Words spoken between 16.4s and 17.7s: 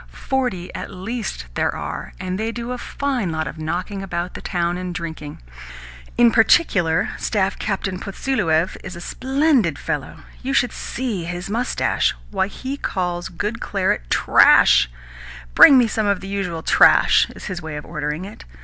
trash,' is his